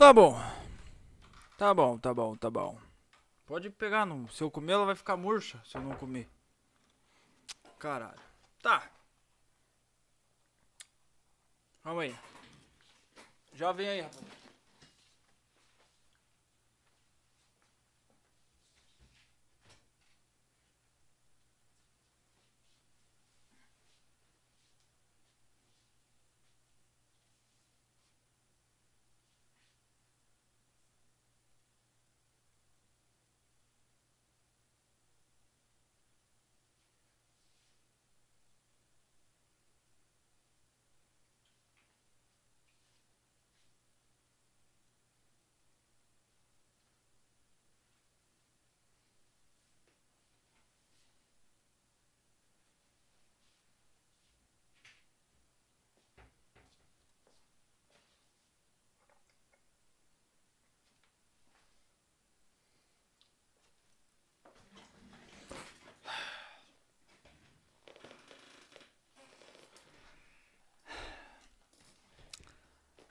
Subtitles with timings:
[0.00, 0.34] Tá bom.
[1.58, 2.78] Tá bom, tá bom, tá bom.
[3.44, 4.26] Pode pegar, não.
[4.28, 6.26] Se eu comer, ela vai ficar murcha se eu não comer.
[7.78, 8.18] Caralho.
[8.62, 8.90] Tá.
[11.82, 12.16] Calma aí.
[13.52, 14.40] Já vem aí, rapaz.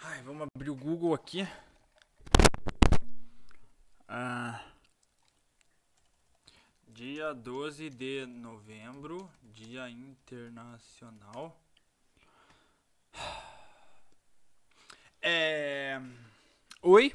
[0.01, 1.47] Ai, vamos abrir o Google aqui.
[4.07, 4.65] Ah,
[6.87, 11.55] dia 12 de novembro, Dia Internacional.
[15.21, 16.01] É.
[16.81, 17.13] Oi,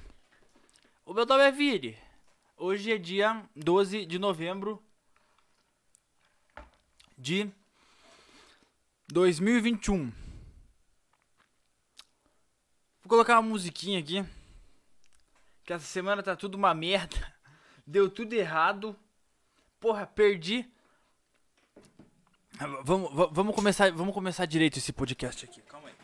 [1.04, 1.98] o meu nome é Vini.
[2.56, 4.80] Hoje é dia 12 de novembro
[7.18, 7.50] de
[9.08, 10.23] 2021.
[13.14, 14.24] Colocar uma musiquinha aqui.
[15.64, 17.32] Que essa semana tá tudo uma merda.
[17.86, 18.96] Deu tudo errado.
[19.78, 20.68] Porra, perdi.
[22.82, 25.60] Vamos, va- vamos começar, vamos começar direito esse podcast aqui.
[25.62, 25.94] Calma aí.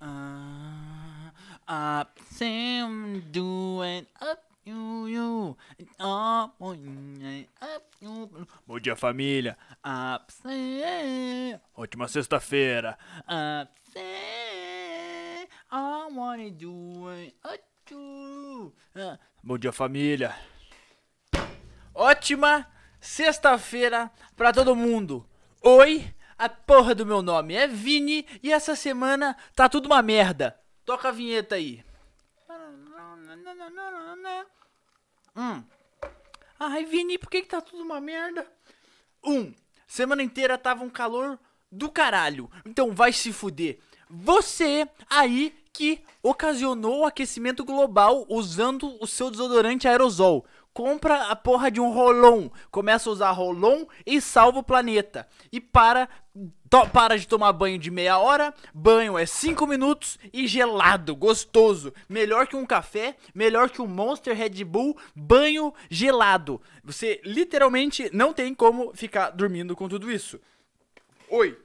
[0.00, 1.30] Uh,
[1.66, 2.20] up,
[3.18, 5.56] Up, you, you,
[5.98, 8.46] up, up, you.
[8.66, 9.56] Bom dia, família.
[9.84, 10.32] Up.
[11.74, 12.96] Ótima sexta-feira.
[13.26, 13.72] Up.
[15.70, 17.64] I wanna do it, up,
[19.42, 20.34] Bom dia, família.
[21.94, 22.66] Ótima
[23.00, 25.26] sexta-feira pra todo mundo.
[25.60, 30.56] Oi, a porra do meu nome é Vini e essa semana tá tudo uma merda.
[30.84, 31.84] Toca a vinheta aí.
[35.38, 35.62] Hum.
[36.58, 38.44] Ai, Vini, por que, que tá tudo uma merda?
[39.24, 39.54] Um,
[39.86, 41.38] semana inteira tava um calor
[41.70, 42.50] do caralho.
[42.66, 43.78] Então vai se fuder.
[44.10, 50.44] Você aí que ocasionou o aquecimento global usando o seu desodorante aerosol.
[50.74, 52.48] Compra a porra de um rolon.
[52.68, 55.28] Começa a usar rolon e salva o planeta.
[55.52, 56.08] E para,
[56.70, 58.52] to- para de tomar banho de meia hora.
[58.74, 61.92] Banho é 5 minutos e gelado, gostoso.
[62.08, 64.96] Melhor que um café, melhor que um Monster Red Bull.
[65.14, 66.60] Banho gelado.
[66.84, 70.40] Você literalmente não tem como ficar dormindo com tudo isso.
[71.28, 71.58] Oi,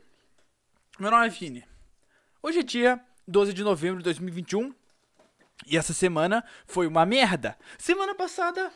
[1.00, 1.64] meu nome é Vini.
[2.42, 4.74] Hoje é dia 12 de novembro de 2021
[5.66, 7.58] e essa semana foi uma merda.
[7.78, 8.70] Semana passada,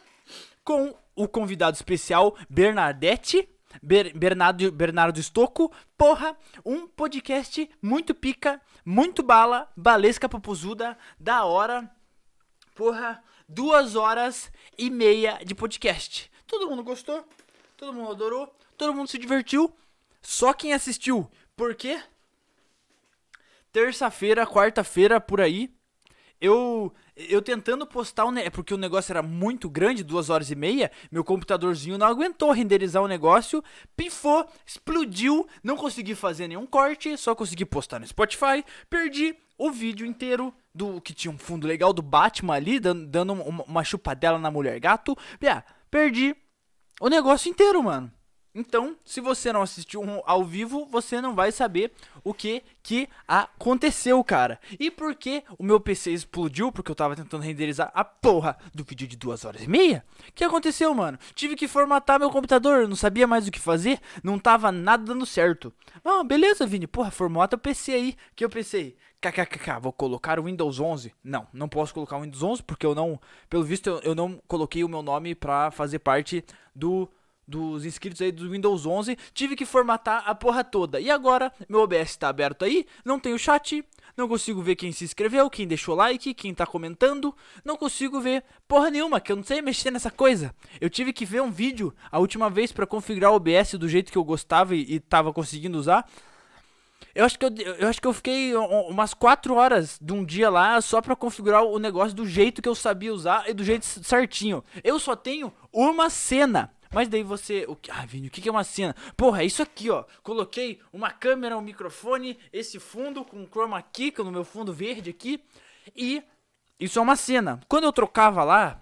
[0.64, 3.50] com o convidado especial Bernadette,
[3.82, 11.90] Ber- Bernardo, Bernardo Stocco, porra, um podcast muito pica, muito bala, balesca popozuda, da hora,
[12.76, 16.32] porra, duas horas e meia de podcast.
[16.46, 17.28] Todo mundo gostou,
[17.76, 19.74] todo mundo adorou, todo mundo se divertiu,
[20.22, 22.02] só quem assistiu, por quê?
[23.72, 25.70] terça-feira, quarta-feira, por aí,
[26.40, 30.56] eu eu tentando postar o ne- porque o negócio era muito grande, duas horas e
[30.56, 33.64] meia, meu computadorzinho não aguentou renderizar o negócio,
[33.96, 40.06] pifou, explodiu, não consegui fazer nenhum corte, só consegui postar no Spotify, perdi o vídeo
[40.06, 44.52] inteiro do que tinha um fundo legal do Batman ali, dando, dando uma, chupadela na
[44.52, 45.18] mulher gato,
[45.90, 46.36] perdi
[47.02, 48.12] o negócio inteiro, mano.
[48.54, 51.92] Então, se você não assistiu um ao vivo, você não vai saber
[52.24, 54.60] o que que aconteceu, cara.
[54.80, 56.72] E por que o meu PC explodiu?
[56.72, 60.04] Porque eu tava tentando renderizar a porra do vídeo de duas horas e meia.
[60.28, 61.20] O que aconteceu, mano?
[61.36, 65.26] Tive que formatar meu computador, não sabia mais o que fazer, não tava nada dando
[65.26, 65.72] certo.
[66.04, 68.16] Ah, beleza, Vini, porra, formata o PC aí.
[68.36, 71.14] Que eu pensei, kkkk, vou colocar o Windows 11.
[71.24, 74.42] Não, não posso colocar o Windows 11 porque eu não, pelo visto, eu, eu não
[74.48, 77.10] coloquei o meu nome pra fazer parte do
[77.48, 81.00] dos inscritos aí do Windows 11, tive que formatar a porra toda.
[81.00, 83.84] E agora, meu OBS tá aberto aí, não tem o chat,
[84.18, 87.34] não consigo ver quem se inscreveu, quem deixou like, quem tá comentando,
[87.64, 90.54] não consigo ver porra nenhuma, que eu não sei mexer nessa coisa.
[90.82, 94.12] Eu tive que ver um vídeo a última vez para configurar o OBS do jeito
[94.12, 96.06] que eu gostava e, e tava conseguindo usar.
[97.14, 97.50] Eu acho que eu,
[97.80, 101.64] eu acho que eu fiquei umas 4 horas de um dia lá só para configurar
[101.64, 104.64] o negócio do jeito que eu sabia usar e do jeito certinho.
[104.84, 107.64] Eu só tenho uma cena mas daí você.
[107.68, 108.96] O que, ah, Vini, o que é uma cena?
[109.16, 110.04] Porra, é isso aqui, ó.
[110.24, 114.74] Coloquei uma câmera, um microfone, esse fundo com chroma key, que é no meu fundo
[114.74, 115.40] verde aqui.
[115.96, 116.24] E
[116.80, 117.60] isso é uma cena.
[117.70, 118.82] Quando eu trocava lá,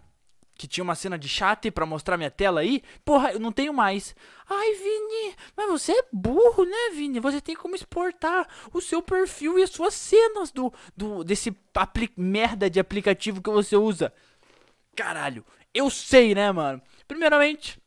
[0.54, 3.74] que tinha uma cena de chat para mostrar minha tela aí, porra, eu não tenho
[3.74, 4.16] mais.
[4.50, 7.20] Ai, Vini, mas você é burro, né, Vini?
[7.20, 11.54] Você tem como exportar o seu perfil e as suas cenas do, do desse
[12.16, 14.14] merda de aplicativo que você usa.
[14.96, 16.82] Caralho, eu sei, né, mano?
[17.06, 17.78] Primeiramente,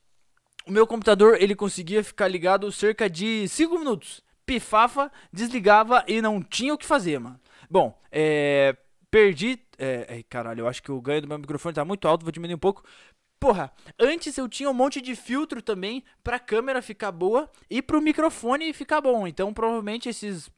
[0.69, 4.23] o meu computador ele conseguia ficar ligado cerca de 5 minutos.
[4.45, 7.41] Pifafa, desligava e não tinha o que fazer, mano.
[7.71, 8.77] Bom, é.
[9.11, 9.59] Perdi.
[9.79, 12.57] É, caralho, eu acho que o ganho do meu microfone tá muito alto, vou diminuir
[12.57, 12.85] um pouco.
[13.41, 18.03] Porra, antes eu tinha um monte de filtro também pra câmera ficar boa e pro
[18.03, 19.27] microfone ficar bom.
[19.27, 20.51] Então provavelmente esses.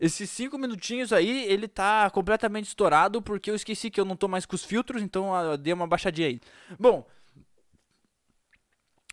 [0.00, 4.28] Esses 5 minutinhos aí, ele tá completamente estourado porque eu esqueci que eu não tô
[4.28, 6.40] mais com os filtros, então eu dei uma baixadinha aí.
[6.78, 7.04] Bom,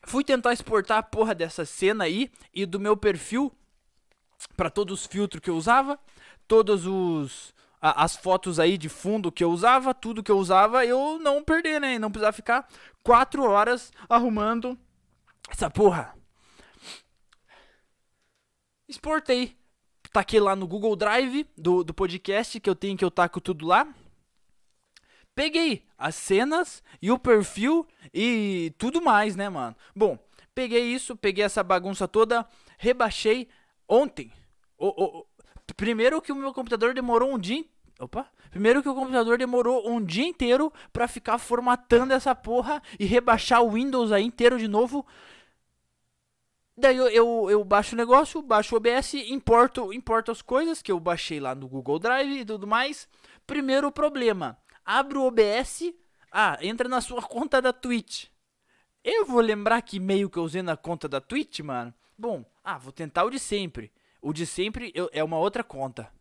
[0.05, 3.51] Fui tentar exportar a porra dessa cena aí e do meu perfil
[4.55, 5.99] para todos os filtros que eu usava,
[6.47, 10.85] todos os a, as fotos aí de fundo que eu usava, tudo que eu usava,
[10.85, 11.99] eu não perder, né?
[11.99, 12.67] Não precisar ficar
[13.03, 14.77] quatro horas arrumando
[15.49, 16.15] essa porra.
[18.87, 19.57] Exportei.
[20.11, 23.65] Taquei lá no Google Drive do, do podcast que eu tenho que eu taco tudo
[23.65, 23.87] lá.
[25.35, 29.75] Peguei as cenas e o perfil e tudo mais, né, mano?
[29.93, 30.17] Bom,
[30.55, 32.47] peguei isso, peguei essa bagunça toda,
[32.77, 33.49] rebaixei
[33.87, 34.31] ontem.
[34.77, 35.25] O, o,
[35.75, 37.65] primeiro que o meu computador demorou um dia.
[37.99, 38.29] Opa!
[38.49, 43.61] Primeiro que o computador demorou um dia inteiro para ficar formatando essa porra e rebaixar
[43.61, 45.05] o Windows aí inteiro de novo.
[46.77, 50.91] Daí eu, eu, eu, baixo o negócio, baixo o OBS, importo, importo as coisas que
[50.91, 53.07] eu baixei lá no Google Drive e tudo mais.
[53.45, 55.93] Primeiro problema abre o OBS,
[56.31, 58.27] ah, entra na sua conta da Twitch.
[59.03, 61.93] Eu vou lembrar que e-mail que eu usei na conta da Twitch, mano.
[62.17, 63.91] Bom, ah, vou tentar o de sempre.
[64.21, 66.11] O de sempre eu, é uma outra conta.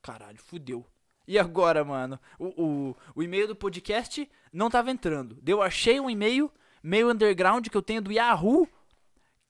[0.00, 0.86] Caralho, fudeu.
[1.26, 2.18] E agora, mano?
[2.38, 5.40] O, o, o e-mail do podcast não tava entrando.
[5.46, 6.50] Eu achei um e-mail,
[6.82, 8.68] meio underground que eu tenho do Yahoo,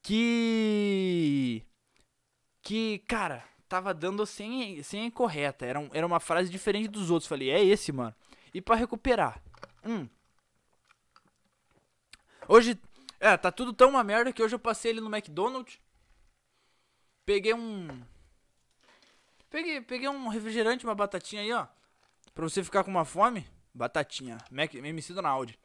[0.03, 1.63] que.
[2.61, 5.65] Que, cara, tava dando sem, sem incorreta.
[5.65, 7.27] Era, um, era uma frase diferente dos outros.
[7.27, 8.15] Falei, é esse, mano.
[8.53, 9.43] E para recuperar.
[9.85, 10.09] Hum.
[12.49, 12.79] Hoje.
[13.19, 15.79] É, tá tudo tão uma merda que hoje eu passei ali no McDonald's.
[17.25, 18.03] Peguei um.
[19.49, 21.67] Peguei, peguei um refrigerante, uma batatinha aí, ó.
[22.35, 23.47] Pra você ficar com uma fome.
[23.73, 24.39] Batatinha.
[24.51, 25.59] Mac, MC Donald.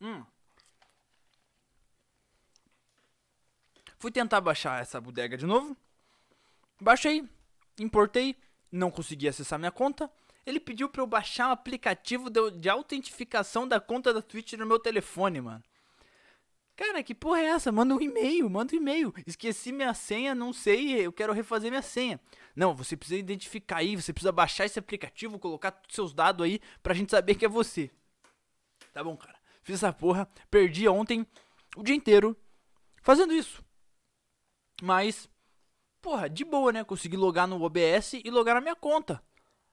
[0.00, 0.24] Hum.
[3.98, 5.76] Fui tentar baixar essa bodega de novo.
[6.80, 7.28] Baixei.
[7.78, 8.36] Importei.
[8.70, 10.10] Não consegui acessar minha conta.
[10.46, 14.66] Ele pediu pra eu baixar um aplicativo de, de autentificação da conta da Twitch no
[14.66, 15.62] meu telefone, mano.
[16.76, 17.70] Cara, que porra é essa?
[17.70, 19.14] Manda um e-mail, manda um e-mail.
[19.26, 22.20] Esqueci minha senha, não sei, eu quero refazer minha senha.
[22.54, 26.94] Não, você precisa identificar aí, você precisa baixar esse aplicativo, colocar seus dados aí pra
[26.94, 27.90] gente saber que é você.
[28.92, 29.38] Tá bom, cara.
[29.62, 31.26] Fiz essa porra, perdi ontem
[31.76, 32.36] o dia inteiro
[33.02, 33.64] fazendo isso.
[34.82, 35.28] Mas,
[36.02, 36.82] porra, de boa, né?
[36.82, 39.22] Consegui logar no OBS e logar na minha conta.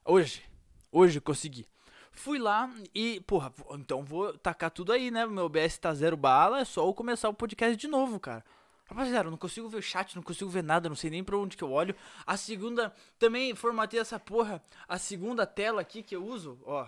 [0.06, 0.51] Hoje.
[0.92, 1.68] Hoje consegui.
[2.12, 5.26] Fui lá e, porra, então vou tacar tudo aí, né?
[5.26, 8.44] Meu OBS tá zero bala, é só eu começar o podcast de novo, cara.
[8.86, 11.38] Rapaziada, eu não consigo ver o chat, não consigo ver nada, não sei nem pra
[11.38, 11.96] onde que eu olho.
[12.28, 16.86] A segunda, também formatei essa porra, a segunda tela aqui que eu uso, ó.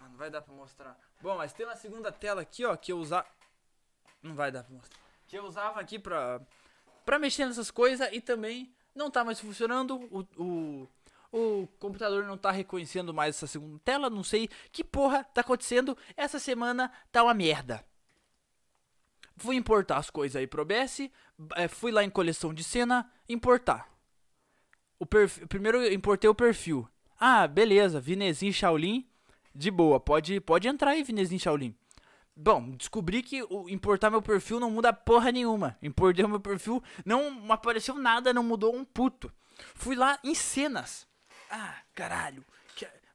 [0.00, 0.96] Ah, não vai dar pra mostrar.
[1.20, 3.26] Bom, mas tem uma segunda tela aqui, ó, que eu usava...
[4.22, 5.00] Não vai dar pra mostrar.
[5.26, 6.40] Que eu usava aqui pra,
[7.04, 9.96] pra mexer nessas coisas e também não tá mais funcionando.
[9.96, 10.88] O, o,
[11.36, 15.98] o computador não tá reconhecendo mais essa segunda tela, não sei que porra tá acontecendo.
[16.16, 17.84] Essa semana tá uma merda.
[19.36, 21.10] Fui importar as coisas aí pro OBS,
[21.56, 23.88] é, fui lá em coleção de cena, importar.
[24.96, 26.88] O perfil, primeiro eu importei o perfil.
[27.18, 29.04] Ah, beleza, Vinezinho Shaolin,
[29.52, 31.74] de boa, pode, pode entrar aí, Vinezinho Shaolin.
[32.36, 35.76] Bom, descobri que importar meu perfil não muda porra nenhuma.
[35.82, 39.32] Importei meu perfil, não apareceu nada, não mudou um puto.
[39.74, 41.08] Fui lá em cenas.
[41.56, 42.44] Ah, caralho.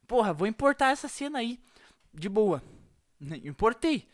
[0.07, 1.59] Porra, vou importar essa cena aí.
[2.13, 2.63] De boa.
[3.43, 4.07] Importei.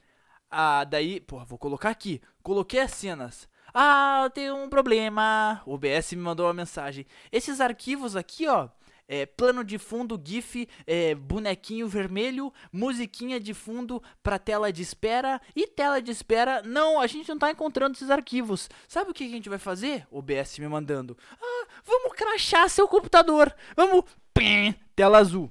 [0.50, 2.20] Ah, daí, porra, vou colocar aqui.
[2.42, 3.48] Coloquei as cenas.
[3.72, 5.62] Ah, tem um problema.
[5.64, 7.06] O OBS me mandou uma mensagem.
[7.32, 8.68] Esses arquivos aqui, ó,
[9.08, 15.42] é, plano de fundo, GIF, é, bonequinho vermelho, musiquinha de fundo para tela de espera
[15.56, 16.62] e tela de espera.
[16.64, 18.70] Não, a gente não tá encontrando esses arquivos.
[18.88, 20.08] Sabe o que a gente vai fazer?
[20.12, 21.18] OBS me mandando.
[21.42, 23.54] Ah, vamos crachar seu computador.
[23.76, 24.06] Vamos.
[24.34, 25.50] Pim, tela azul.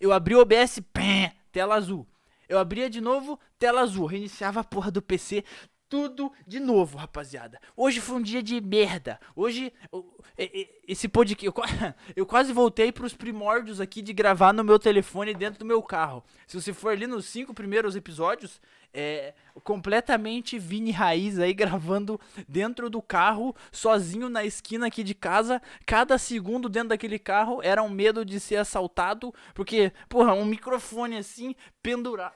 [0.00, 2.06] Eu abri o OBS, pim, tela azul.
[2.48, 4.06] Eu abria de novo, tela azul.
[4.06, 5.44] Reiniciava a porra do PC
[5.88, 7.60] tudo de novo, rapaziada.
[7.76, 9.20] Hoje foi um dia de merda.
[9.34, 9.72] Hoje,
[10.86, 11.44] esse podcast.
[12.16, 16.24] Eu, quase voltei pros primórdios aqui de gravar no meu telefone dentro do meu carro.
[16.46, 18.60] Se você for ali nos cinco primeiros episódios,
[18.94, 19.34] é,
[19.64, 25.60] completamente Vini Raiz aí gravando dentro do carro, sozinho na esquina aqui de casa.
[25.84, 31.16] Cada segundo dentro daquele carro era um medo de ser assaltado, porque, porra, um microfone
[31.16, 32.34] assim pendurado.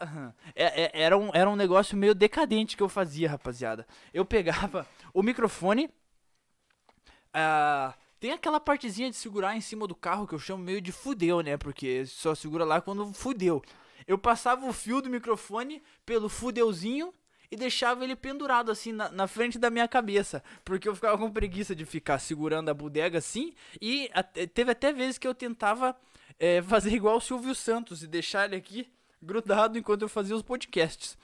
[0.55, 3.87] É, é, era, um, era um negócio meio decadente que eu fazia, rapaziada.
[4.13, 5.89] Eu pegava o microfone.
[7.29, 10.91] Uh, tem aquela partezinha de segurar em cima do carro que eu chamo meio de
[10.91, 11.57] fudeu, né?
[11.57, 13.63] Porque só segura lá quando fudeu.
[14.09, 17.13] Eu passava o fio do microfone pelo fudeuzinho
[17.51, 21.31] e deixava ele pendurado assim na, na, frente da minha cabeça, porque eu ficava com
[21.31, 25.95] preguiça de ficar segurando a bodega assim, e até, teve até vezes que eu tentava
[26.39, 28.91] é, fazer igual o Silvio Santos e deixar ele aqui
[29.23, 31.17] grudado enquanto eu fazia os podcasts.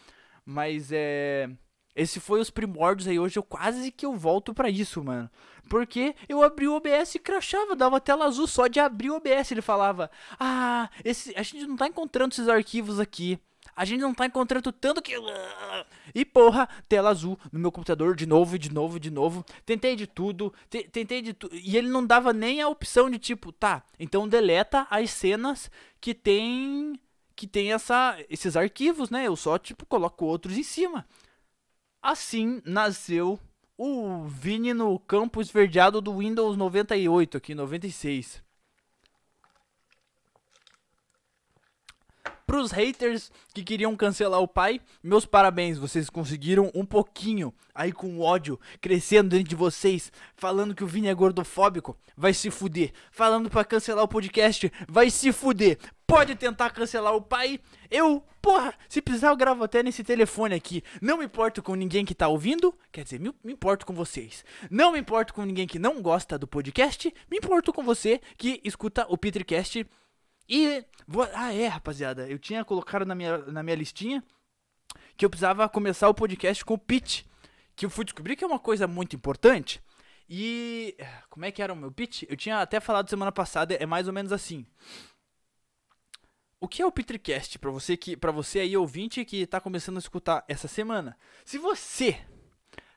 [0.44, 1.48] Mas é.
[1.94, 3.18] Esse foi os primórdios aí.
[3.18, 5.30] Hoje eu quase que eu volto para isso, mano.
[5.68, 9.52] Porque eu abri o OBS e crachava, dava tela azul só de abrir o OBS.
[9.52, 13.38] Ele falava: Ah, esse, a gente não tá encontrando esses arquivos aqui.
[13.76, 15.14] A gente não tá encontrando tanto que.
[16.14, 19.44] E porra, tela azul no meu computador de novo, de novo, de novo.
[19.64, 20.52] Tentei de tudo,
[20.92, 21.54] tentei de tudo.
[21.56, 25.70] E ele não dava nem a opção de tipo, tá, então deleta as cenas
[26.00, 26.98] que tem.
[27.36, 29.26] Que tem essa, esses arquivos, né?
[29.26, 31.04] Eu só, tipo, coloco outros em cima.
[32.06, 33.40] Assim nasceu
[33.78, 38.43] o Vini no campo esverdeado do Windows 98 aqui, 96.
[42.46, 47.90] Para os haters que queriam cancelar o pai, meus parabéns, vocês conseguiram um pouquinho aí
[47.90, 52.92] com ódio crescendo dentro de vocês, falando que o Vini é gordofóbico, vai se fuder.
[53.10, 55.78] Falando para cancelar o podcast, vai se fuder.
[56.06, 57.58] Pode tentar cancelar o pai.
[57.90, 60.82] Eu, porra, se precisar eu gravo até nesse telefone aqui.
[61.00, 64.44] Não me importo com ninguém que tá ouvindo, quer dizer, me, me importo com vocês.
[64.70, 68.60] Não me importo com ninguém que não gosta do podcast, me importo com você que
[68.62, 69.86] escuta o Petricast
[70.48, 70.84] e.
[71.06, 72.28] Vou, ah, é, rapaziada.
[72.28, 74.22] Eu tinha colocado na minha, na minha listinha
[75.16, 77.24] que eu precisava começar o podcast com o pitch.
[77.76, 79.82] Que eu fui descobrir que é uma coisa muito importante.
[80.28, 80.96] E.
[81.28, 82.22] Como é que era o meu pitch?
[82.28, 84.66] Eu tinha até falado semana passada, é mais ou menos assim.
[86.60, 89.96] O que é o Petricast para você que para você aí ouvinte que tá começando
[89.96, 91.14] a escutar essa semana?
[91.44, 92.18] Se você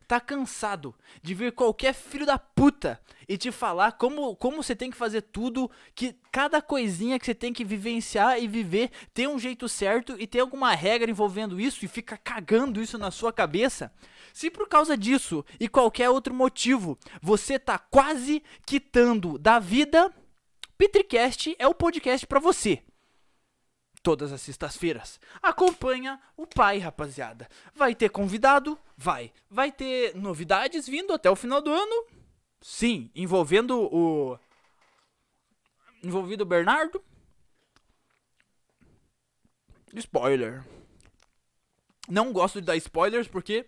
[0.07, 4.89] tá cansado de ver qualquer filho da puta e te falar como, como você tem
[4.89, 9.37] que fazer tudo, que cada coisinha que você tem que vivenciar e viver tem um
[9.37, 13.91] jeito certo e tem alguma regra envolvendo isso e fica cagando isso na sua cabeça.
[14.33, 20.13] Se por causa disso e qualquer outro motivo você tá quase quitando da vida,
[20.77, 22.81] Petricast é o podcast para você
[24.07, 25.19] todas as sextas-feiras.
[25.43, 27.45] Acompanha o pai, rapaziada.
[27.75, 28.79] Vai ter convidado?
[28.95, 29.33] Vai.
[29.49, 32.05] Vai ter novidades vindo até o final do ano?
[32.61, 34.39] Sim, envolvendo o
[36.01, 37.03] envolvido o Bernardo.
[39.93, 40.63] Spoiler.
[42.07, 43.65] Não gosto de dar spoilers porque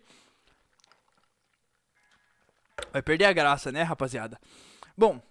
[2.94, 4.40] vai perder a graça, né, rapaziada?
[4.98, 5.22] Bom,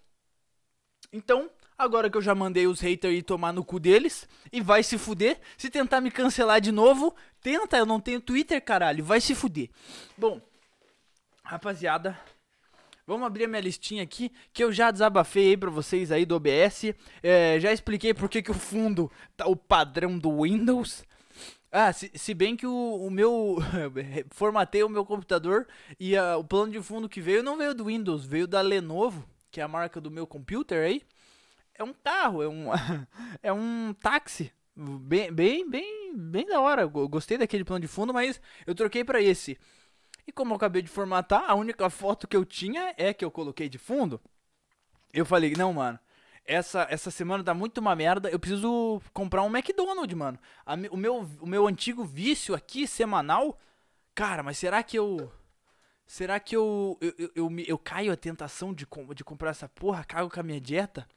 [1.10, 4.28] então Agora que eu já mandei os haters ir tomar no cu deles.
[4.52, 5.38] E vai se fuder.
[5.56, 7.76] Se tentar me cancelar de novo, tenta.
[7.76, 9.04] Eu não tenho Twitter, caralho.
[9.04, 9.70] Vai se fuder.
[10.16, 10.40] Bom,
[11.44, 12.18] rapaziada.
[13.06, 16.34] Vamos abrir a minha listinha aqui, que eu já desabafei aí pra vocês aí do
[16.34, 16.92] OBS.
[17.22, 21.04] É, já expliquei por que, o fundo tá o padrão do Windows.
[21.70, 23.58] Ah, se, se bem que o, o meu.
[24.32, 25.66] formatei o meu computador
[25.98, 29.60] e o plano de fundo que veio não veio do Windows, veio da Lenovo, que
[29.60, 31.02] é a marca do meu computer aí
[31.78, 32.66] é um carro, é um,
[33.42, 34.52] é um táxi.
[34.76, 36.82] Bem, bem, bem, bem da hora.
[36.82, 39.58] Eu gostei daquele plano de fundo, mas eu troquei para esse.
[40.26, 43.30] E como eu acabei de formatar, a única foto que eu tinha é que eu
[43.30, 44.20] coloquei de fundo.
[45.12, 45.98] Eu falei, não, mano,
[46.44, 48.28] essa, essa semana tá muito uma merda.
[48.28, 50.38] Eu preciso comprar um McDonald's, mano.
[50.66, 53.58] A, o, meu, o meu antigo vício aqui, semanal.
[54.14, 55.32] Cara, mas será que eu.
[56.06, 56.98] Será que eu.
[57.00, 60.04] Eu, eu, eu, eu caio a tentação de, de comprar essa porra?
[60.04, 61.08] Cago com a minha dieta?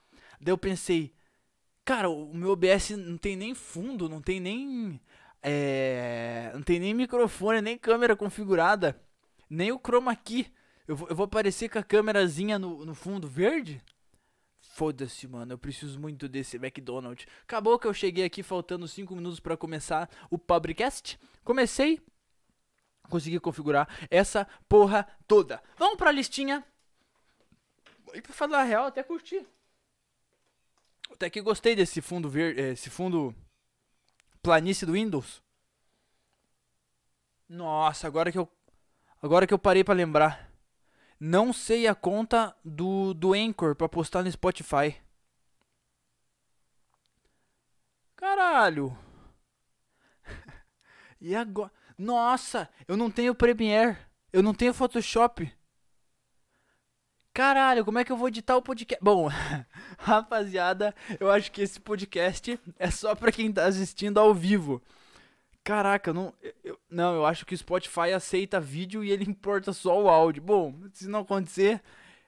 [0.41, 1.13] Daí eu pensei,
[1.85, 4.99] cara, o meu OBS não tem nem fundo, não tem nem
[5.43, 8.99] É, não tem nem microfone, nem câmera configurada,
[9.49, 10.51] nem o chroma key.
[10.87, 13.81] Eu vou, eu vou aparecer com a câmerazinha no, no fundo verde?
[14.59, 17.25] Foda-se, mano, eu preciso muito desse McDonald's.
[17.43, 21.19] Acabou que eu cheguei aqui faltando 5 minutos para começar o podcast.
[21.43, 22.01] Comecei,
[23.09, 25.61] consegui configurar essa porra toda.
[25.77, 26.63] Vamos pra listinha.
[28.13, 29.45] E pra falar a real, até curti.
[31.11, 33.35] Até que gostei desse fundo verde, esse fundo
[34.41, 35.41] planície do Windows.
[37.47, 38.49] Nossa, agora que eu
[39.21, 40.49] agora que eu parei para lembrar.
[41.19, 44.95] Não sei a conta do do Anchor para postar no Spotify.
[48.15, 48.97] Caralho.
[51.19, 51.71] e agora?
[51.97, 53.97] Nossa, eu não tenho Premiere.
[54.33, 55.51] Eu não tenho Photoshop.
[57.33, 59.01] Caralho, como é que eu vou editar o podcast?
[59.01, 59.29] Bom,
[59.97, 64.81] rapaziada, eu acho que esse podcast é só pra quem tá assistindo ao vivo.
[65.63, 70.01] Caraca, não, eu, não, eu acho que o Spotify aceita vídeo e ele importa só
[70.01, 70.43] o áudio.
[70.43, 71.81] Bom, se não acontecer,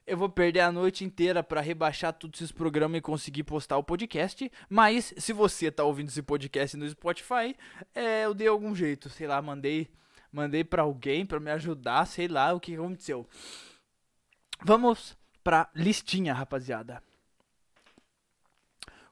[0.06, 3.84] eu vou perder a noite inteira para rebaixar todos esses programas e conseguir postar o
[3.84, 4.50] podcast.
[4.70, 7.54] Mas se você tá ouvindo esse podcast no Spotify,
[7.94, 9.86] é, eu dei algum jeito, sei lá, mandei,
[10.32, 13.28] mandei para alguém para me ajudar, sei lá o que aconteceu.
[14.66, 17.02] Vamos pra listinha, rapaziada.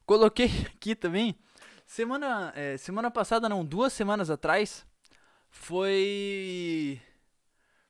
[0.07, 1.37] Coloquei aqui também.
[1.85, 4.87] Semana, é, semana passada, não, duas semanas atrás,
[5.51, 6.99] foi.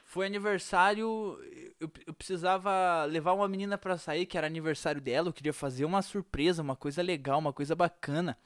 [0.03, 1.39] Foi aniversário.
[1.79, 5.29] Eu, eu precisava levar uma menina pra sair, que era aniversário dela.
[5.29, 8.37] Eu queria fazer uma surpresa, uma coisa legal, uma coisa bacana.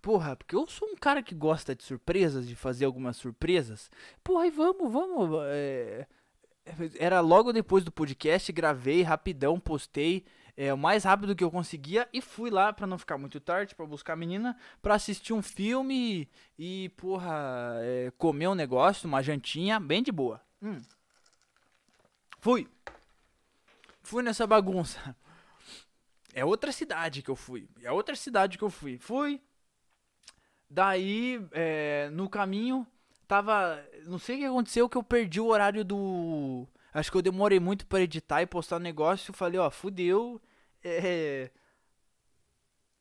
[0.00, 3.90] Porra, porque eu sou um cara que gosta de surpresas, de fazer algumas surpresas.
[4.22, 5.40] Porra, e vamos, vamos.
[5.46, 6.06] É,
[6.98, 10.24] era logo depois do podcast, gravei rapidão, postei
[10.56, 13.74] é, o mais rápido que eu conseguia e fui lá para não ficar muito tarde
[13.74, 16.28] para buscar a menina para assistir um filme
[16.58, 20.40] e, porra, é, comer um negócio, uma jantinha bem de boa.
[20.62, 20.80] Hum.
[22.40, 22.68] Fui.
[24.02, 25.16] Fui nessa bagunça.
[26.32, 27.68] É outra cidade que eu fui.
[27.82, 28.98] É outra cidade que eu fui.
[28.98, 29.40] Fui.
[30.68, 32.86] Daí, é, no caminho,
[33.26, 33.82] tava.
[34.06, 36.66] Não sei o que aconteceu que eu perdi o horário do.
[36.92, 39.30] Acho que eu demorei muito para editar e postar o negócio.
[39.30, 40.40] Eu falei, ó, fudeu.
[40.82, 41.50] É.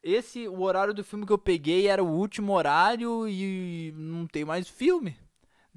[0.01, 4.43] Esse, o horário do filme que eu peguei era o último horário e não tem
[4.43, 5.17] mais filme.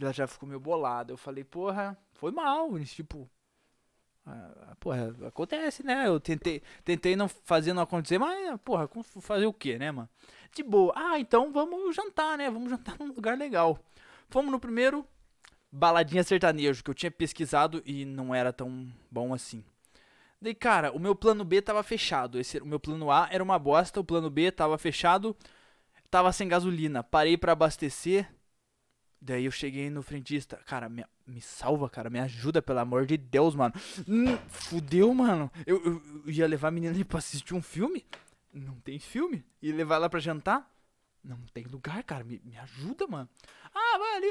[0.00, 1.12] Ela já ficou meio bolada.
[1.12, 2.76] Eu falei, porra, foi mal.
[2.80, 3.30] Tipo,
[4.26, 6.08] ah, porra, acontece, né?
[6.08, 8.88] Eu tentei, tentei não fazer não acontecer, mas, porra,
[9.20, 10.08] fazer o que, né, mano?
[10.52, 10.92] De boa.
[10.96, 12.50] Ah, então vamos jantar, né?
[12.50, 13.78] Vamos jantar num lugar legal.
[14.28, 15.06] Fomos no primeiro
[15.70, 19.64] baladinha sertanejo, que eu tinha pesquisado e não era tão bom assim.
[20.40, 22.38] Daí, cara, o meu plano B tava fechado.
[22.38, 25.36] Esse, o meu plano A era uma bosta, o plano B tava fechado,
[26.10, 27.02] tava sem gasolina.
[27.02, 28.30] Parei para abastecer.
[29.20, 33.16] Daí eu cheguei no frentista, cara, me, me salva, cara, me ajuda, pelo amor de
[33.16, 33.74] Deus, mano.
[34.06, 35.50] Hum, fudeu, mano.
[35.66, 38.04] Eu, eu, eu, ia levar a menina ali pra assistir um filme?
[38.52, 39.44] Não tem filme.
[39.60, 40.70] E levar ela pra jantar?
[41.26, 42.22] Não tem lugar, cara.
[42.22, 43.28] Me, me ajuda, mano.
[43.74, 44.28] Ah, vai ali.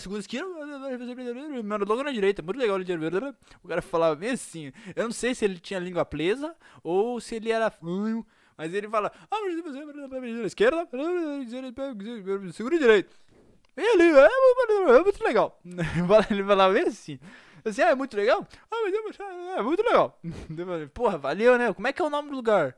[0.00, 0.44] Segunda esquina.
[1.64, 2.42] Mano, logo na direita.
[2.42, 2.78] Muito legal.
[3.62, 4.72] O cara falava bem assim.
[4.96, 7.72] Eu não sei se ele tinha língua presa ou se ele era.
[8.56, 9.12] Mas ele fala.
[9.30, 9.38] Ah,
[10.44, 10.88] esquerda.
[12.52, 13.16] Segura direito.
[13.76, 14.10] E ali.
[14.10, 15.60] É muito legal.
[16.30, 17.20] Ele falava bem assim.
[17.64, 18.46] Assim, ah, é muito legal?
[18.70, 20.20] Ah, mas é muito legal.
[20.92, 21.72] Porra, valeu, né?
[21.72, 22.76] Como é que é o nome do lugar?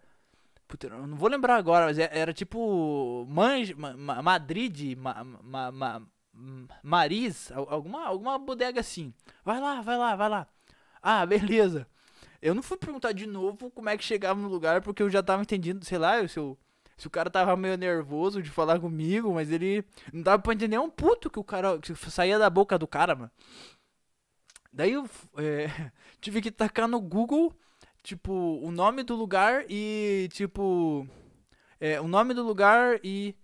[0.71, 3.27] Puta, eu não vou lembrar agora, mas é, era tipo.
[3.29, 6.03] Manj, ma, Madrid, ma, ma, ma,
[6.81, 9.13] Maris, alguma, alguma bodega assim.
[9.45, 10.47] Vai lá, vai lá, vai lá.
[11.03, 11.89] Ah, beleza.
[12.41, 15.21] Eu não fui perguntar de novo como é que chegava no lugar, porque eu já
[15.25, 16.57] tava entendendo, sei lá, se, eu,
[16.97, 20.79] se o cara tava meio nervoso de falar comigo, mas ele não dava pra entender
[20.79, 23.31] um puto que o cara que saía da boca do cara, mano.
[24.73, 25.05] Daí eu
[25.37, 27.53] é, tive que tacar no Google
[28.03, 31.07] tipo, o nome do lugar e, tipo,
[31.81, 33.35] é, o nome do lugar e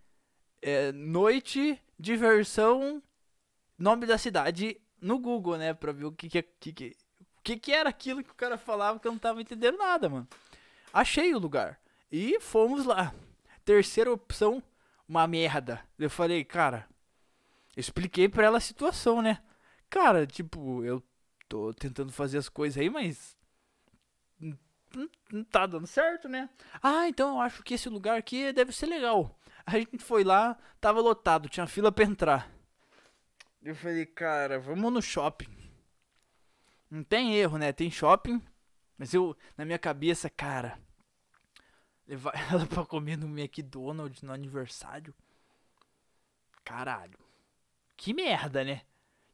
[0.62, 3.02] é, noite, diversão,
[3.78, 5.74] nome da cidade no Google, né?
[5.74, 6.96] Pra ver o que que, que, que,
[7.42, 10.28] que, que era aquilo que o cara falava que eu não tava entendendo nada, mano.
[10.92, 11.78] Achei o lugar.
[12.10, 13.14] E fomos lá.
[13.64, 14.62] Terceira opção,
[15.08, 15.82] uma merda.
[15.98, 16.88] Eu falei, cara,
[17.76, 19.42] expliquei pra ela a situação, né?
[19.90, 21.02] Cara, tipo, eu
[21.48, 23.35] tô tentando fazer as coisas aí, mas
[25.32, 26.48] não tá dando certo, né?
[26.82, 29.38] Ah, então eu acho que esse lugar aqui deve ser legal.
[29.64, 32.50] A gente foi lá, tava lotado, tinha fila pra entrar.
[33.62, 35.48] Eu falei, cara, vamos no shopping.
[36.90, 37.72] Não tem erro, né?
[37.72, 38.40] Tem shopping.
[38.96, 40.78] Mas eu, na minha cabeça, cara,
[42.06, 45.14] levar ela pra comer no McDonald's no aniversário.
[46.64, 47.18] caralho.
[47.96, 48.82] Que merda, né?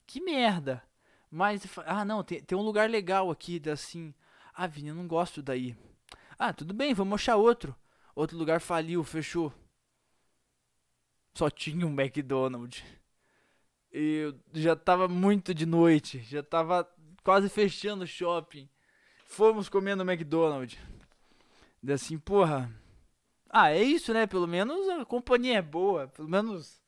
[0.06, 0.82] Que merda.
[1.30, 4.14] Mas, ah, não, tem, tem um lugar legal aqui, assim.
[4.54, 5.76] Ah, Vini, eu não gosto daí.
[6.38, 7.74] Ah, tudo bem, vamos achar outro.
[8.14, 9.52] Outro lugar faliu, fechou.
[11.34, 12.84] Só tinha um McDonald's.
[13.90, 16.88] E já tava muito de noite, já tava
[17.22, 18.68] quase fechando o shopping.
[19.24, 20.78] Fomos comendo McDonald's.
[21.82, 22.70] E assim, porra.
[23.50, 24.26] Ah, é isso, né?
[24.26, 26.08] Pelo menos a companhia é boa.
[26.08, 26.80] Pelo menos.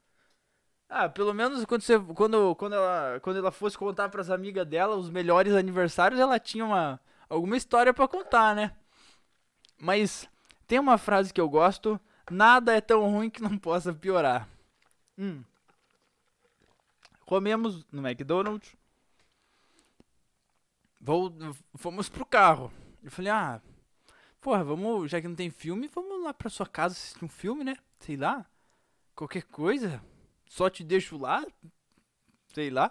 [0.88, 4.96] Ah, pelo menos quando, você, quando, quando, ela, quando ela fosse contar pras amigas dela
[4.96, 8.76] os melhores aniversários, ela tinha uma, alguma história para contar, né?
[9.78, 10.28] Mas
[10.66, 14.48] tem uma frase que eu gosto: nada é tão ruim que não possa piorar.
[15.18, 15.42] Hum.
[17.26, 18.76] Comemos no McDonald's.
[21.00, 21.32] Vou,
[21.76, 22.72] fomos pro carro.
[23.02, 23.60] Eu falei, ah,
[24.40, 27.64] porra, vamos, já que não tem filme, vamos lá pra sua casa assistir um filme,
[27.64, 27.76] né?
[28.00, 28.46] Sei lá.
[29.14, 30.02] Qualquer coisa.
[30.46, 31.44] Só te deixo lá.
[32.54, 32.90] Sei lá.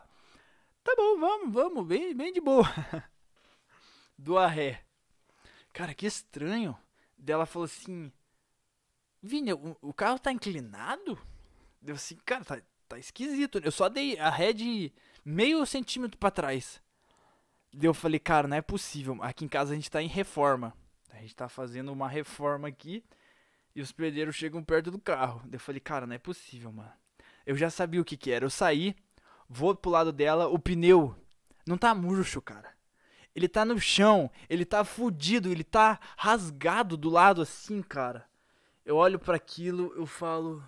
[0.84, 2.66] Tá bom, vamos, vamos, bem, bem de boa.
[4.24, 4.86] Do arré.
[5.74, 6.78] Cara, que estranho.
[7.18, 8.10] Dela falou assim:
[9.22, 11.20] Vini, o, o carro tá inclinado?
[11.82, 13.60] Deu assim, cara, tá, tá esquisito.
[13.62, 14.94] Eu só dei a ré de
[15.26, 16.82] meio centímetro para trás.
[17.74, 19.18] Daí eu falei, cara, não é possível.
[19.22, 20.74] Aqui em casa a gente tá em reforma.
[21.10, 23.04] A gente tá fazendo uma reforma aqui
[23.76, 25.42] e os pedreiros chegam perto do carro.
[25.44, 26.94] Daí eu falei, cara, não é possível, mano.
[27.46, 28.46] Eu já sabia o que que era.
[28.46, 28.96] Eu saí,
[29.50, 31.14] vou pro lado dela, o pneu
[31.68, 32.74] não tá murcho, cara.
[33.36, 38.26] Ele tá no chão, ele tá fudido, ele tá rasgado do lado assim, cara.
[38.86, 40.62] Eu olho para aquilo, eu falo,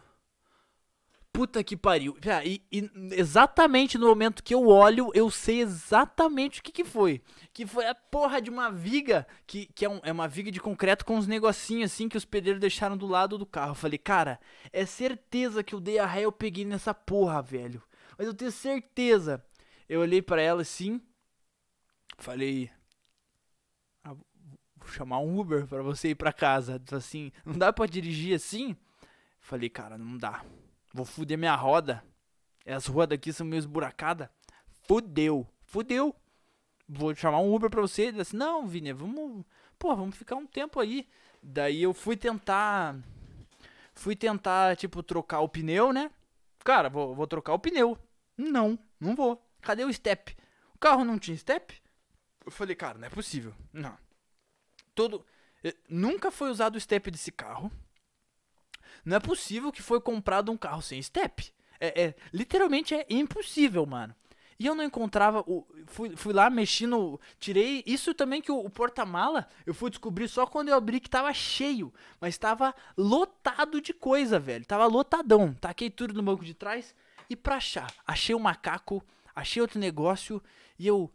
[1.35, 2.17] Puta que pariu.
[2.45, 7.21] E, e, exatamente no momento que eu olho, eu sei exatamente o que, que foi.
[7.51, 10.61] Que foi a porra de uma viga, que, que é, um, é uma viga de
[10.61, 13.71] concreto com uns negocinhos assim que os pedreiros deixaram do lado do carro.
[13.71, 14.39] Eu falei, cara,
[14.71, 17.83] é certeza que eu dei a ré eu peguei nessa porra, velho.
[18.17, 19.43] Mas eu tenho certeza.
[19.89, 21.01] Eu olhei para ela assim,
[22.17, 22.69] falei,
[24.03, 26.81] ah, vou chamar um Uber para você ir para casa.
[26.91, 28.75] Assim, não dá para dirigir assim?
[29.39, 30.43] Falei, cara, não dá.
[30.93, 32.03] Vou fuder minha roda.
[32.65, 34.29] As ruas daqui são meio esburacadas.
[34.87, 35.47] Fudeu.
[35.63, 36.15] Fudeu.
[36.87, 38.03] Vou chamar um Uber pra você.
[38.03, 39.45] Ele assim, não, Vini, vamos.
[39.77, 41.07] Pô, vamos ficar um tempo aí.
[41.41, 42.95] Daí eu fui tentar.
[43.93, 46.11] Fui tentar, tipo, trocar o pneu, né?
[46.63, 47.97] Cara, vou, vou trocar o pneu.
[48.37, 49.41] Não, não vou.
[49.61, 50.35] Cadê o step?
[50.73, 51.81] O carro não tinha step?
[52.45, 53.53] Eu falei, cara, não é possível.
[53.73, 53.97] Não.
[54.93, 55.25] Todo.
[55.63, 57.71] Eh, nunca foi usado o step desse carro.
[59.03, 61.51] Não é possível que foi comprado um carro sem step.
[61.79, 64.15] É, é literalmente é impossível, mano.
[64.57, 65.41] E eu não encontrava.
[65.41, 67.19] O, fui, fui lá mexendo.
[67.39, 67.83] Tirei.
[67.85, 71.33] Isso também que o, o porta-mala eu fui descobrir só quando eu abri que tava
[71.33, 71.93] cheio.
[72.21, 74.65] Mas tava lotado de coisa, velho.
[74.65, 75.53] Tava lotadão.
[75.53, 76.95] Taquei tudo no banco de trás.
[77.29, 77.93] E pra achar.
[78.07, 79.03] Achei um macaco.
[79.35, 80.41] Achei outro negócio.
[80.79, 81.11] E eu.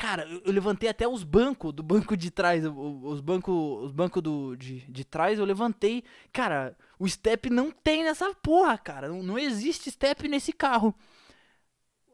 [0.00, 4.56] Cara, eu, levantei até os bancos do banco de trás, os bancos os banco do,
[4.56, 6.02] de, de trás, eu levantei.
[6.32, 9.08] Cara, o step não tem nessa porra, cara.
[9.10, 10.94] Não, não existe step nesse carro.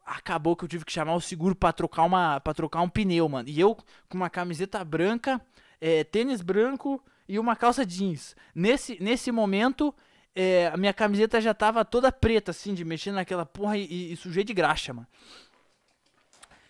[0.05, 3.29] Acabou que eu tive que chamar o seguro para trocar uma para trocar um pneu,
[3.29, 3.49] mano.
[3.49, 3.77] E eu
[4.09, 5.41] com uma camiseta branca,
[5.81, 8.35] é, tênis branco e uma calça jeans.
[8.53, 9.95] Nesse, nesse momento,
[10.35, 14.17] é, a minha camiseta já tava toda preta, assim, de mexer naquela porra e, e
[14.17, 15.07] sujei de graxa, mano.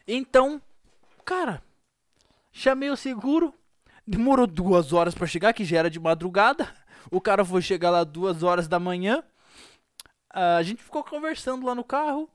[0.07, 0.61] Então,
[1.27, 1.61] Cara,
[2.53, 3.53] chamei o seguro,
[4.07, 6.73] demorou duas horas para chegar, que já era de madrugada.
[7.11, 9.25] O cara foi chegar lá duas horas da manhã.
[10.31, 12.31] A gente ficou conversando lá no carro.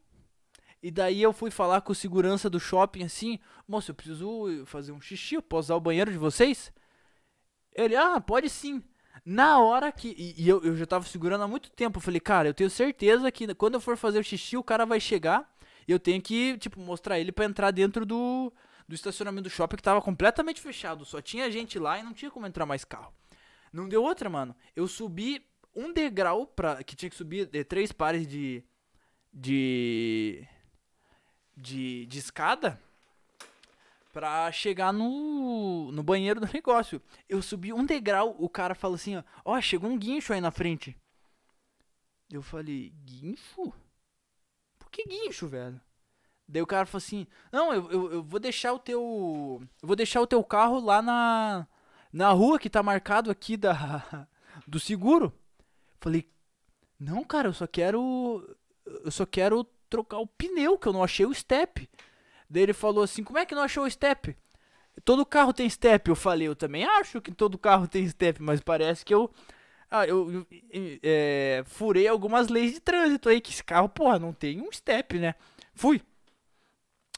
[0.83, 4.91] E daí eu fui falar com o segurança do shopping assim: Moço, eu preciso fazer
[4.91, 6.73] um xixi, eu posso usar o banheiro de vocês?
[7.73, 8.83] Ele, ah, pode sim.
[9.23, 10.09] Na hora que.
[10.17, 11.99] E, e eu, eu já tava segurando há muito tempo.
[11.99, 14.85] Eu falei, cara, eu tenho certeza que quando eu for fazer o xixi, o cara
[14.85, 15.49] vai chegar.
[15.87, 18.51] Eu tenho que, tipo, mostrar ele para entrar dentro do,
[18.91, 21.05] do estacionamento do shopping que tava completamente fechado.
[21.05, 23.13] Só tinha gente lá e não tinha como entrar mais carro.
[23.71, 24.53] Não deu outra, mano.
[24.75, 26.83] Eu subi um degrau pra.
[26.83, 28.61] Que tinha que subir de três pares de.
[29.31, 30.45] De.
[31.55, 32.77] De, de escada.
[34.11, 37.01] Pra chegar no, no banheiro do negócio.
[37.29, 40.51] Eu subi um degrau, o cara falou assim: ó, ó, chegou um guincho aí na
[40.51, 40.97] frente.
[42.29, 43.73] Eu falei: guincho?
[44.77, 45.79] Por que guincho, velho?
[46.51, 49.61] Daí o cara falou assim: Não, eu, eu, eu, vou deixar o teu.
[49.81, 51.65] Eu vou deixar o teu carro lá na.
[52.11, 54.27] Na rua que tá marcado aqui da.
[54.67, 55.33] Do seguro.
[56.01, 56.29] Falei,
[56.99, 58.57] não, cara, eu só quero.
[58.85, 61.89] Eu só quero trocar o pneu, que eu não achei o step.
[62.49, 64.35] Daí ele falou assim: Como é que não achou o step?
[65.05, 66.09] Todo carro tem step.
[66.09, 69.31] Eu falei, eu também acho que todo carro tem step, mas parece que eu
[69.89, 70.45] Ah, eu,
[71.01, 75.17] é, furei algumas leis de trânsito aí, que esse carro, porra, não tem um step,
[75.17, 75.35] né?
[75.73, 76.01] Fui.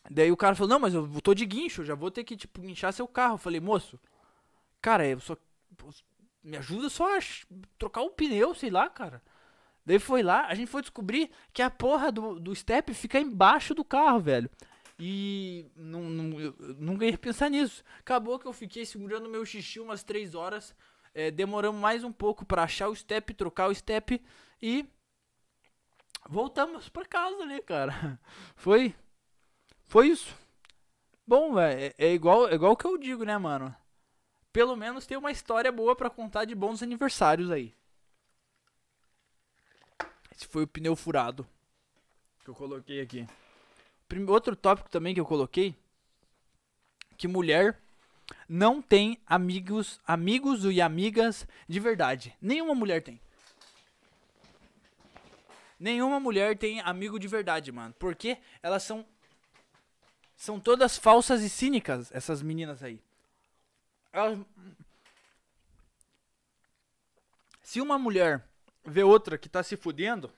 [0.09, 2.61] Daí o cara falou, não, mas eu tô de guincho, já vou ter que, tipo,
[2.61, 3.35] guinchar seu carro.
[3.35, 3.99] Eu falei, moço,
[4.81, 5.37] cara, eu só.
[6.43, 7.19] Me ajuda só a
[7.79, 9.21] trocar o pneu, sei lá, cara.
[9.85, 13.73] Daí foi lá, a gente foi descobrir que a porra do, do step fica embaixo
[13.73, 14.49] do carro, velho.
[14.99, 17.83] E não, não, nunca ia pensar nisso.
[17.99, 20.75] Acabou que eu fiquei segurando meu xixi umas 3 horas.
[21.13, 24.21] É, demoramos mais um pouco pra achar o step, trocar o step
[24.61, 24.85] e
[26.27, 28.19] voltamos pra casa, né, cara?
[28.55, 28.95] Foi
[29.87, 30.35] foi isso.
[31.25, 33.73] Bom, é, é igual é igual que eu digo, né, mano?
[34.51, 37.73] Pelo menos tem uma história boa pra contar de bons aniversários aí.
[40.35, 41.47] Esse foi o pneu furado
[42.43, 43.27] que eu coloquei aqui.
[44.27, 45.75] Outro tópico também que eu coloquei
[47.17, 47.79] que mulher
[48.47, 52.35] não tem amigos, amigos e amigas de verdade.
[52.41, 53.19] Nenhuma mulher tem.
[55.79, 57.93] Nenhuma mulher tem amigo de verdade, mano.
[57.97, 59.05] Porque elas são
[60.35, 62.99] são todas falsas e cínicas, essas meninas aí.
[64.11, 64.39] Elas-
[67.61, 68.43] Se uma mulher
[68.85, 70.31] vê outra que tá se fudendo,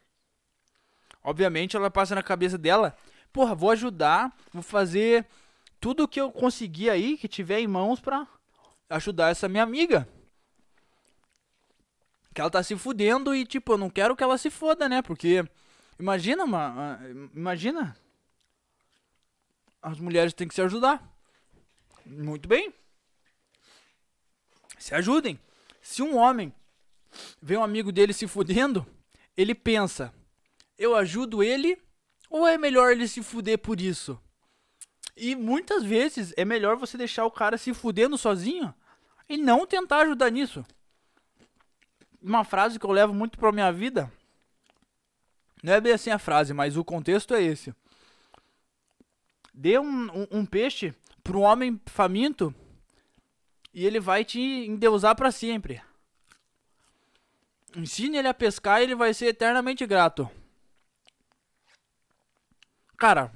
[1.23, 2.95] obviamente ela passa na cabeça dela,
[3.33, 5.25] porra, vou ajudar, vou fazer
[5.79, 8.27] tudo o que eu conseguir aí, que tiver em mãos pra
[8.89, 10.07] ajudar essa minha amiga.
[12.33, 15.01] Que ela tá se fudendo e, tipo, eu não quero que ela se foda, né?
[15.01, 15.43] Porque,
[15.97, 16.99] imagina, ma- ah,
[17.33, 17.95] imagina.
[19.85, 21.15] As mulheres têm que se ajudar.
[22.03, 22.73] Muito bem.
[24.79, 25.39] Se ajudem.
[25.79, 26.51] Se um homem
[27.39, 28.83] vê um amigo dele se fudendo,
[29.37, 30.11] ele pensa:
[30.75, 31.79] eu ajudo ele
[32.31, 34.19] ou é melhor ele se fuder por isso?
[35.15, 38.73] E muitas vezes é melhor você deixar o cara se fudendo sozinho
[39.29, 40.65] e não tentar ajudar nisso.
[42.19, 44.11] Uma frase que eu levo muito pra minha vida.
[45.61, 47.71] Não é bem assim a frase, mas o contexto é esse.
[49.57, 52.53] Dê um, um, um peixe pro homem faminto
[53.73, 55.81] e ele vai te endeusar pra sempre.
[57.73, 60.29] Ensine ele a pescar e ele vai ser eternamente grato.
[62.97, 63.31] Cara,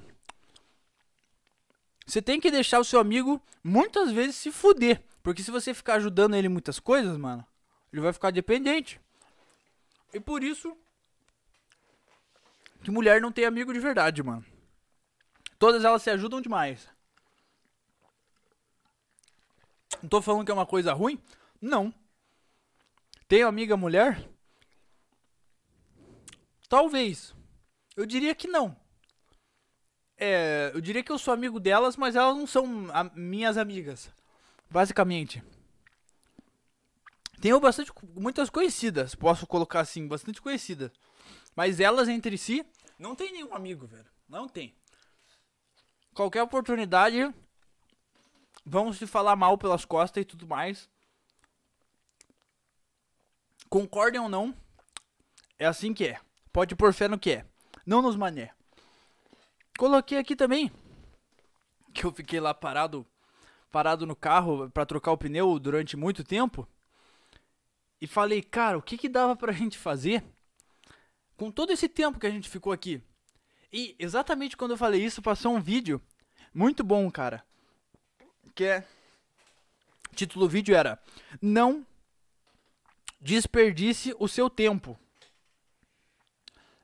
[2.05, 5.01] você tem que deixar o seu amigo muitas vezes se fuder.
[5.23, 7.45] Porque se você ficar ajudando ele em muitas coisas, mano,
[7.93, 8.99] ele vai ficar dependente.
[10.13, 10.75] E por isso
[12.83, 14.45] que mulher não tem amigo de verdade, mano.
[15.59, 16.87] Todas elas se ajudam demais.
[20.01, 21.21] Não tô falando que é uma coisa ruim?
[21.61, 21.93] Não.
[23.27, 24.27] Tenho amiga mulher?
[26.69, 27.35] Talvez.
[27.95, 28.75] Eu diria que não.
[30.17, 34.09] É, eu diria que eu sou amigo delas, mas elas não são a- minhas amigas.
[34.69, 35.43] Basicamente.
[37.41, 40.91] Tenho bastante, muitas conhecidas, posso colocar assim, bastante conhecidas.
[41.55, 42.65] Mas elas entre si
[42.97, 44.05] não tem nenhum amigo, velho.
[44.27, 44.75] Não tem.
[46.19, 47.33] Qualquer oportunidade,
[48.65, 50.89] vão se falar mal pelas costas e tudo mais.
[53.69, 54.53] Concordem ou não,
[55.57, 56.19] é assim que é.
[56.51, 57.45] Pode pôr fé no que é.
[57.85, 58.53] Não nos mané.
[59.77, 60.69] Coloquei aqui também
[61.93, 63.07] que eu fiquei lá parado
[63.71, 66.67] parado no carro pra trocar o pneu durante muito tempo.
[68.01, 70.21] E falei, cara, o que que dava pra gente fazer
[71.37, 73.01] com todo esse tempo que a gente ficou aqui?
[73.71, 76.01] E exatamente quando eu falei isso, passou um vídeo
[76.53, 77.43] muito bom, cara.
[78.55, 78.87] Que é.
[80.11, 80.99] O título do vídeo era
[81.41, 81.85] Não
[83.19, 84.97] desperdice o seu tempo.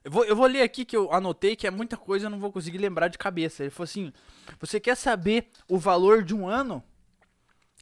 [0.04, 2.38] Eu vou, eu vou ler aqui que eu anotei que é muita coisa, eu não
[2.38, 3.64] vou conseguir lembrar de cabeça.
[3.64, 4.12] Ele falou assim:
[4.60, 6.82] Você quer saber o valor de um ano?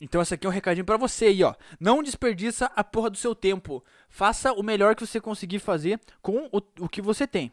[0.00, 1.54] Então esse aqui é um recadinho pra você aí, ó.
[1.78, 3.84] Não desperdiça a porra do seu tempo.
[4.08, 7.52] Faça o melhor que você conseguir fazer com o, o que você tem.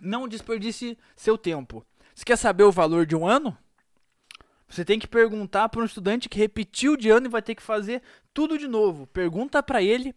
[0.00, 1.86] Não desperdice seu tempo.
[2.14, 3.56] Você quer saber o valor de um ano?
[4.68, 7.62] Você tem que perguntar para um estudante que repetiu de ano e vai ter que
[7.62, 9.06] fazer tudo de novo.
[9.06, 10.14] Pergunta para ele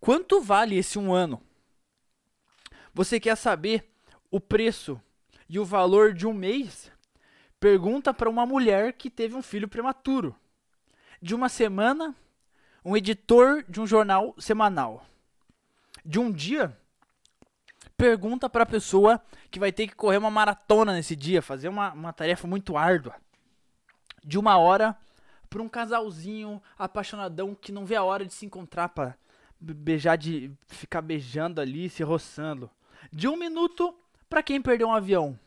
[0.00, 1.42] quanto vale esse um ano.
[2.94, 3.90] Você quer saber
[4.30, 5.00] o preço
[5.48, 6.90] e o valor de um mês?
[7.58, 10.34] Pergunta para uma mulher que teve um filho prematuro.
[11.20, 12.14] De uma semana,
[12.84, 15.04] um editor de um jornal semanal.
[16.04, 16.78] De um dia,
[17.98, 21.92] pergunta para a pessoa que vai ter que correr uma maratona nesse dia, fazer uma,
[21.92, 23.16] uma tarefa muito árdua.
[24.24, 24.96] De uma hora,
[25.50, 29.16] para um casalzinho apaixonadão que não vê a hora de se encontrar para
[29.60, 32.70] beijar de ficar beijando ali, se roçando.
[33.12, 33.92] De um minuto
[34.30, 35.38] para quem perdeu um avião.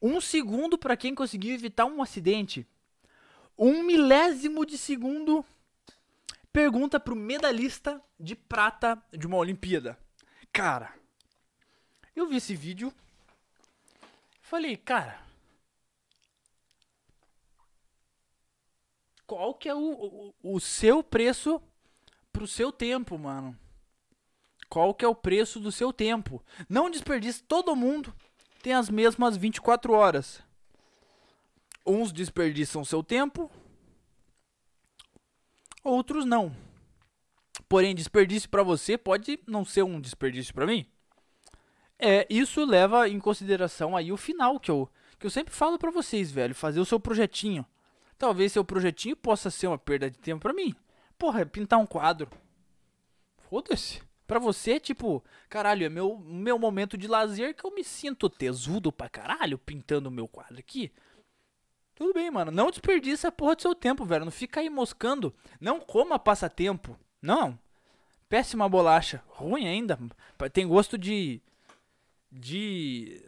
[0.00, 2.66] Um segundo para quem conseguiu evitar um acidente.
[3.58, 5.44] Um milésimo de segundo
[6.52, 9.98] pergunta pro medalhista de prata de uma Olimpíada.
[10.52, 10.92] Cara,
[12.20, 12.92] eu vi esse vídeo.
[14.40, 15.22] Falei, cara.
[19.26, 21.60] Qual que é o, o, o seu preço
[22.32, 23.58] pro seu tempo, mano?
[24.68, 26.42] Qual que é o preço do seu tempo?
[26.68, 28.14] Não desperdice, todo mundo
[28.62, 30.42] tem as mesmas 24 horas.
[31.84, 33.50] Uns desperdiçam seu tempo,
[35.82, 36.54] outros não.
[37.68, 40.86] Porém, desperdício para você pode não ser um desperdício para mim.
[42.04, 45.92] É, isso leva em consideração aí o final que eu, que eu sempre falo para
[45.92, 47.64] vocês, velho, fazer o seu projetinho.
[48.18, 50.74] Talvez seu projetinho possa ser uma perda de tempo para mim.
[51.16, 52.28] Porra, é pintar um quadro.
[53.48, 54.02] Foda-se.
[54.26, 58.90] Pra você, tipo, caralho, é meu, meu momento de lazer que eu me sinto tesudo
[58.90, 60.90] pra caralho pintando o meu quadro aqui.
[61.94, 62.50] Tudo bem, mano.
[62.50, 64.24] Não desperdiça a porra do seu tempo, velho.
[64.24, 65.32] Não fica aí moscando.
[65.60, 66.98] Não coma passatempo.
[67.20, 67.56] Não.
[68.28, 69.22] Péssima bolacha.
[69.28, 69.96] Ruim ainda.
[70.52, 71.40] Tem gosto de.
[72.32, 73.22] De.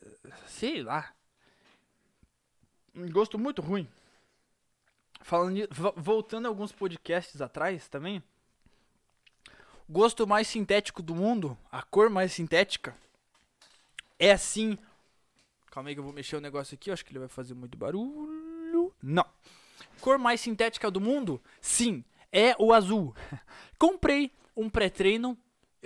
[0.46, 1.12] Sei lá.
[2.94, 3.86] Um gosto muito ruim.
[5.20, 8.22] Falando de, voltando a alguns podcasts atrás também.
[9.88, 12.96] Gosto mais sintético do mundo, a cor mais sintética,
[14.18, 14.78] é assim.
[15.70, 17.76] Calma aí que eu vou mexer o negócio aqui, acho que ele vai fazer muito
[17.76, 18.94] barulho.
[19.02, 19.26] Não.
[20.00, 21.42] Cor mais sintética do mundo?
[21.60, 23.14] Sim, é o azul.
[23.78, 25.36] Comprei um pré-treino.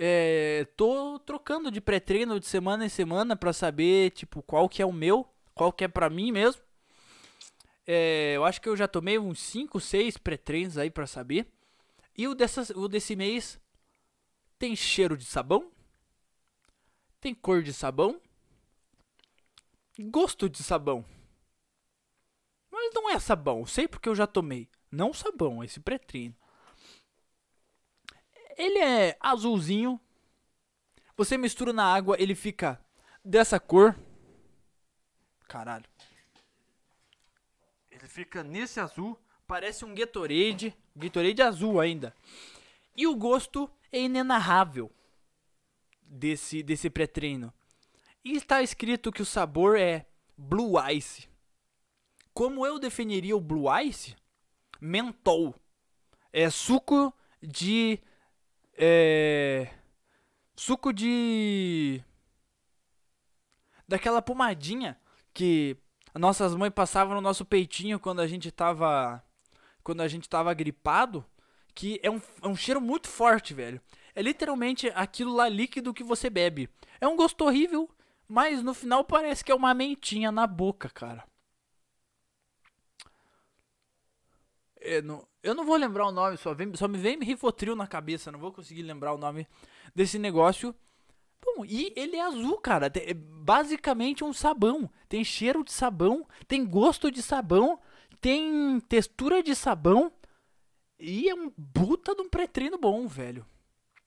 [0.01, 4.85] É, tô trocando de pré-treino de semana em semana para saber, tipo, qual que é
[4.85, 6.61] o meu, qual que é pra mim mesmo.
[7.85, 11.51] É, eu acho que eu já tomei uns 5, 6 pré-treinos aí para saber.
[12.17, 13.59] E o, dessas, o desse mês
[14.57, 15.69] tem cheiro de sabão,
[17.19, 18.21] tem cor de sabão,
[19.99, 21.03] gosto de sabão.
[22.71, 24.69] Mas não é sabão, sei porque eu já tomei.
[24.89, 26.38] Não sabão, esse pré-treino.
[28.59, 29.97] Ele é azulzinho.
[31.15, 32.77] Você mistura na água, ele fica
[33.23, 33.97] dessa cor.
[35.47, 35.85] Caralho.
[37.89, 39.17] Ele fica nesse azul,
[39.47, 42.13] parece um Gatorade, Gatorade azul ainda.
[42.97, 44.91] E o gosto é inenarrável
[46.01, 47.53] desse, desse pré-treino.
[48.25, 50.05] E está escrito que o sabor é
[50.37, 51.29] Blue Ice.
[52.33, 54.17] Como eu definiria o Blue Ice?
[54.81, 55.55] Mentol.
[56.33, 58.01] É suco de.
[58.79, 59.67] É.
[60.55, 62.01] Suco de.
[63.87, 64.97] Daquela pomadinha
[65.33, 65.75] que
[66.15, 69.21] nossas mães passavam no nosso peitinho quando a gente tava.
[69.83, 71.25] Quando a gente tava gripado
[71.79, 73.81] que é um, é um cheiro muito forte, velho.
[74.13, 76.69] É literalmente aquilo lá líquido que você bebe.
[76.99, 77.89] É um gosto horrível,
[78.27, 81.23] mas no final parece que é uma mentinha na boca, cara.
[84.79, 87.85] Eu não, eu não vou lembrar o nome, só, vem, só me vem Rivotril na
[87.85, 89.47] cabeça, não vou conseguir lembrar o nome
[89.93, 90.73] desse negócio.
[91.41, 92.91] Bom, e ele é azul, cara.
[92.95, 94.89] É basicamente um sabão.
[95.07, 97.79] Tem cheiro de sabão, tem gosto de sabão,
[98.21, 100.11] tem textura de sabão.
[100.99, 103.45] E é um puta de um pré-treino bom, velho.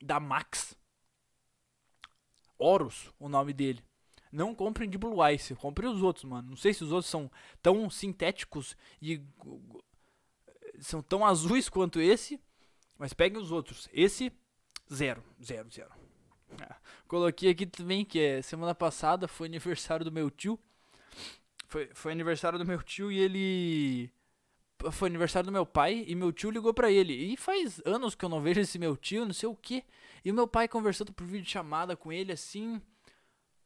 [0.03, 0.77] Da Max.
[2.59, 3.83] Horus, o nome dele.
[4.31, 6.51] Não comprem de Blue Ice, comprem os outros, mano.
[6.51, 7.31] Não sei se os outros são
[7.63, 9.23] tão sintéticos e
[10.83, 12.41] são tão azuis quanto esse,
[12.99, 13.89] mas peguem os outros.
[13.93, 14.33] Esse,
[14.93, 15.91] zero, zero, zero.
[16.61, 16.77] Ah,
[17.09, 20.59] coloquei aqui também que é semana passada foi aniversário do meu tio.
[21.69, 24.13] Foi, foi aniversário do meu tio e ele
[24.91, 27.15] foi aniversário do meu pai e meu tio ligou para ele.
[27.15, 29.85] E faz anos que eu não vejo esse meu tio, não sei o que.
[30.25, 32.83] E o meu pai conversando por vídeo chamada com ele assim.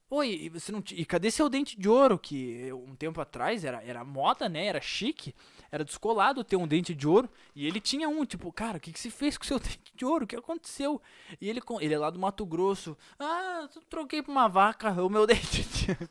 [0.09, 3.83] Oi, e você não e cadê seu dente de ouro que um tempo atrás era
[3.83, 4.66] era moda, né?
[4.66, 5.35] Era chique,
[5.71, 8.92] era descolado ter um dente de ouro e ele tinha um, tipo, cara, o que
[8.92, 10.25] que se fez com seu dente de ouro?
[10.25, 11.03] O que aconteceu?
[11.40, 12.97] E ele ele é lá do Mato Grosso.
[13.19, 15.62] Ah, troquei por uma vaca o meu dente.
[15.62, 16.09] De...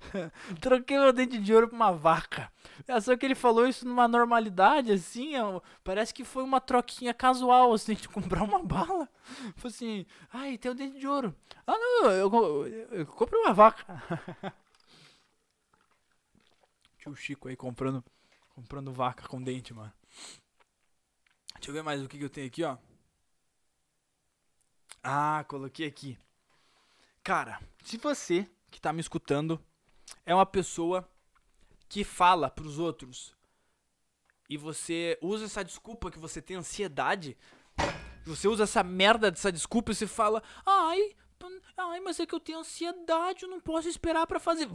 [0.60, 2.52] Troquei meu dente de ouro por uma vaca.
[2.86, 7.12] É só que ele falou isso numa normalidade, assim, ó, parece que foi uma troquinha
[7.12, 9.08] casual, assim, de comprar uma bala.
[9.56, 11.34] Foi assim, ai, tem um dente de ouro.
[11.66, 13.84] Ah, não, eu, eu, eu comprei uma vaca.
[16.98, 18.04] Tio Chico aí comprando,
[18.50, 19.92] comprando vaca com dente, mano.
[21.54, 22.76] Deixa eu ver mais o que, que eu tenho aqui, ó.
[25.02, 26.18] Ah, coloquei aqui.
[27.22, 29.62] Cara, se você que tá me escutando
[30.28, 31.08] é uma pessoa
[31.88, 33.34] que fala para os outros
[34.46, 37.34] e você usa essa desculpa que você tem ansiedade,
[38.26, 41.16] você usa essa merda dessa desculpa e você fala: "Ai,
[41.78, 44.68] ai, mas é que eu tenho ansiedade, eu não posso esperar para fazer".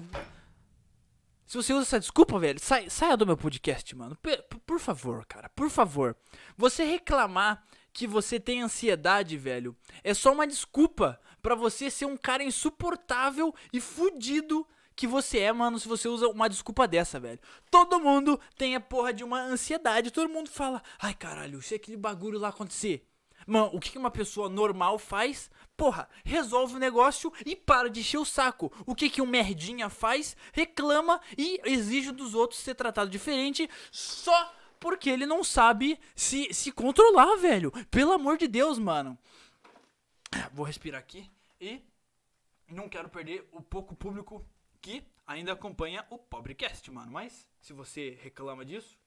[1.46, 4.16] Se você usa essa desculpa, velho, sai, saia do meu podcast, mano.
[4.16, 4.36] P
[4.66, 6.18] por favor, cara, por favor.
[6.58, 12.18] Você reclamar que você tem ansiedade, velho, é só uma desculpa para você ser um
[12.18, 17.40] cara insuportável e fudido que você é, mano, se você usa uma desculpa dessa, velho.
[17.70, 20.12] Todo mundo tem a porra de uma ansiedade.
[20.12, 23.08] Todo mundo fala, ai caralho, se aquele bagulho lá acontecer.
[23.46, 25.52] Mano, o que uma pessoa normal faz?
[25.76, 28.72] Porra, resolve o negócio e para de encher o saco.
[28.86, 30.36] O que que um merdinha faz?
[30.54, 36.72] Reclama e exige dos outros ser tratado diferente só porque ele não sabe se, se
[36.72, 37.72] controlar, velho.
[37.90, 39.18] Pelo amor de Deus, mano.
[40.52, 41.30] Vou respirar aqui
[41.60, 41.82] e
[42.68, 44.46] não quero perder o pouco público
[44.84, 47.12] que ainda acompanha o Pobrecast, mano.
[47.12, 49.00] Mas se você reclama disso,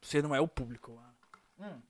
[0.00, 1.14] você não é o público, mano.
[1.58, 1.82] Hum.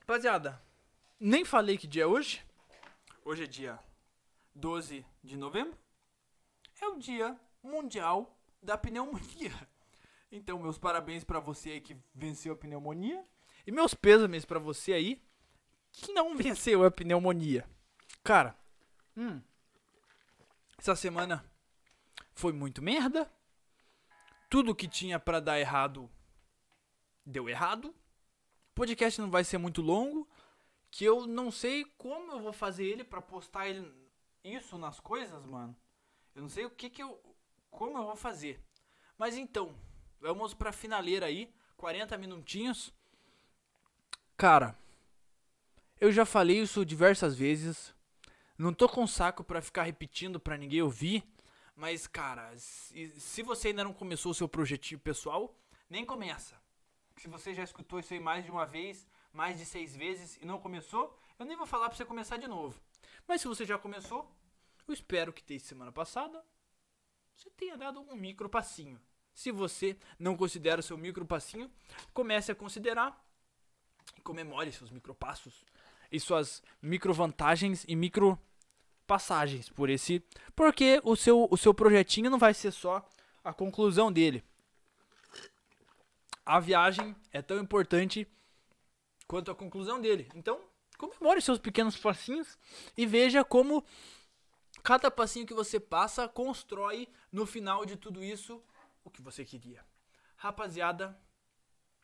[0.00, 0.60] Rapaziada,
[1.20, 2.44] nem falei que dia é hoje.
[3.24, 3.78] Hoje é dia
[4.54, 5.78] 12 de novembro.
[6.80, 9.52] É o dia mundial da pneumonia.
[10.30, 13.24] Então, meus parabéns para você aí que venceu a pneumonia.
[13.66, 15.22] E meus pêsames para você aí
[15.92, 17.68] que não venceu a pneumonia.
[18.24, 18.57] Cara,
[19.18, 19.42] Hum.
[20.78, 21.44] Essa semana
[22.36, 23.28] foi muito merda.
[24.48, 26.08] Tudo que tinha para dar errado
[27.26, 27.88] deu errado.
[27.88, 30.28] O podcast não vai ser muito longo,
[30.88, 33.92] que eu não sei como eu vou fazer ele para postar ele
[34.44, 35.76] isso nas coisas, mano.
[36.32, 37.20] Eu não sei o que que eu
[37.72, 38.64] como eu vou fazer.
[39.18, 39.74] Mas então,
[40.20, 42.94] vamos pra finaleira aí, 40 minutinhos.
[44.36, 44.78] Cara,
[46.00, 47.97] eu já falei isso diversas vezes.
[48.58, 51.22] Não tô com saco para ficar repetindo para ninguém ouvir,
[51.76, 55.56] mas cara, se, você ainda não começou o seu projetinho pessoal,
[55.88, 56.60] nem começa.
[57.18, 60.44] Se você já escutou isso aí mais de uma vez, mais de seis vezes e
[60.44, 62.80] não começou, eu nem vou falar para você começar de novo.
[63.28, 64.28] Mas se você já começou,
[64.88, 66.44] eu espero que desde semana passada
[67.36, 69.00] você tenha dado um micro passinho.
[69.32, 71.70] Se você não considera o seu micro passinho,
[72.12, 73.24] comece a considerar
[74.16, 75.64] e comemore seus micropassos
[76.10, 78.36] e suas micro vantagens e micro
[79.08, 80.22] passagens por esse,
[80.54, 83.04] porque o seu o seu projetinho não vai ser só
[83.42, 84.44] a conclusão dele.
[86.44, 88.28] A viagem é tão importante
[89.26, 90.30] quanto a conclusão dele.
[90.34, 90.60] Então,
[90.98, 92.58] comemore seus pequenos passinhos
[92.96, 93.84] e veja como
[94.82, 98.62] cada passinho que você passa constrói no final de tudo isso
[99.04, 99.84] o que você queria.
[100.36, 101.18] Rapaziada,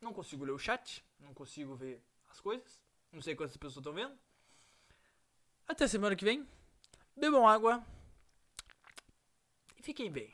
[0.01, 2.83] não consigo ler o chat, não consigo ver as coisas.
[3.13, 4.19] Não sei quantas pessoas estão vendo.
[5.69, 6.47] Até semana que vem.
[7.17, 7.85] Bebam água.
[9.79, 10.33] E fiquem bem.